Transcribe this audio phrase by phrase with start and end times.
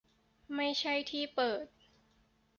[0.55, 1.65] ไม่ใช่ที่เปิด